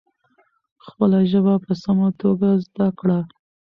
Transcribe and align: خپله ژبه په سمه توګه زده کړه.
خپله 0.85 1.19
ژبه 1.31 1.53
په 1.65 1.73
سمه 1.83 2.09
توګه 2.21 2.49
زده 2.65 2.87
کړه. 2.99 3.19